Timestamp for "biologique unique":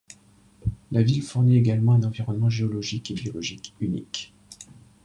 3.13-4.33